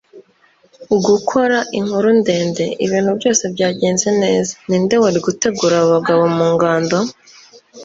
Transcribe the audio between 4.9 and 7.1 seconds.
wari gutegura abo bagabo mu ngabo?